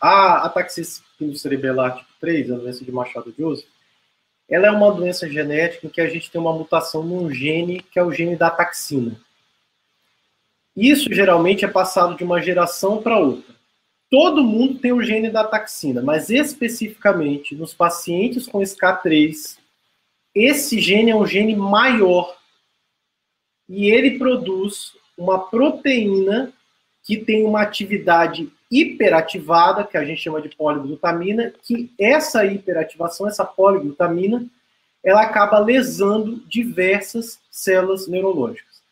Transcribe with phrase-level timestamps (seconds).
[0.00, 0.84] A ataxia
[1.34, 3.66] cerebelar tipo 3, a doença de Machado de Osso,
[4.48, 7.98] ela é uma doença genética em que a gente tem uma mutação num gene que
[7.98, 9.20] é o gene da taxina.
[10.76, 13.54] Isso geralmente é passado de uma geração para outra.
[14.10, 19.58] Todo mundo tem o gene da taxina, mas especificamente nos pacientes com SK3,
[20.34, 22.38] esse gene é um gene maior
[23.68, 26.52] e ele produz uma proteína
[27.08, 33.46] que tem uma atividade hiperativada, que a gente chama de poliglutamina, que essa hiperativação, essa
[33.46, 34.44] poliglutamina,
[35.02, 38.82] ela acaba lesando diversas células neurológicas.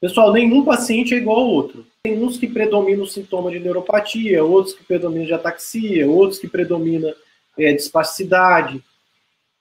[0.00, 1.84] Pessoal, nenhum paciente é igual ao outro.
[2.02, 6.48] Tem uns que predominam o sintoma de neuropatia, outros que predominam de ataxia, outros que
[6.48, 7.12] predominam
[7.58, 8.82] é, de espasticidade.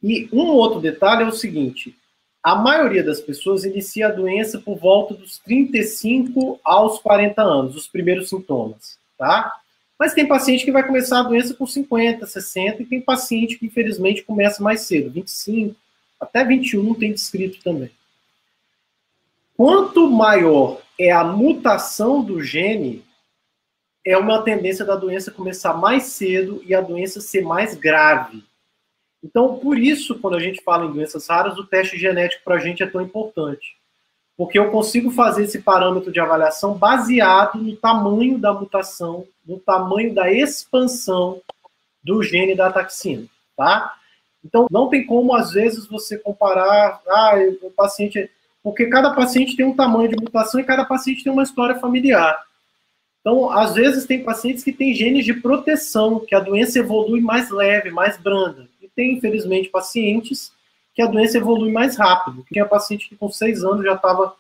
[0.02, 1.94] E um outro detalhe é o seguinte:
[2.44, 7.88] a maioria das pessoas inicia a doença por volta dos 35 aos 40 anos, os
[7.88, 9.60] primeiros sintomas, tá?
[9.98, 13.66] Mas tem paciente que vai começar a doença com 50, 60, e tem paciente que,
[13.66, 15.76] infelizmente, começa mais cedo, 25,
[16.20, 17.92] até 21 tem descrito também.
[19.58, 23.04] Quanto maior é a mutação do gene,
[24.06, 28.42] é uma tendência da doença começar mais cedo e a doença ser mais grave.
[29.24, 32.60] Então, por isso, quando a gente fala em doenças raras, o teste genético para a
[32.60, 33.78] gente é tão importante.
[34.38, 40.14] Porque eu consigo fazer esse parâmetro de avaliação baseado no tamanho da mutação, no tamanho
[40.14, 41.42] da expansão
[42.02, 43.96] do gene da taxina, tá?
[44.44, 48.30] Então, não tem como, às vezes, você comparar, ah, o paciente
[48.64, 52.38] porque cada paciente tem um tamanho de mutação e cada paciente tem uma história familiar.
[53.22, 57.50] Então, às vezes, tem pacientes que têm genes de proteção, que a doença evolui mais
[57.50, 58.69] leve, mais branda.
[59.00, 60.52] Tem, infelizmente, pacientes
[60.94, 62.46] que a doença evolui mais rápido.
[62.52, 64.36] Tinha paciente que com seis anos já estava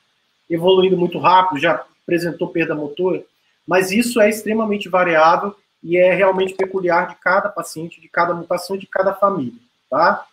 [0.49, 3.23] evoluindo muito rápido, já apresentou perda motora.
[3.65, 8.75] Mas isso é extremamente variável e é realmente peculiar de cada paciente, de cada mutação,
[8.75, 9.57] de cada família,
[9.89, 10.27] tá?